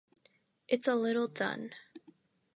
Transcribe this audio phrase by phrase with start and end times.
[0.67, 1.75] It's a little done.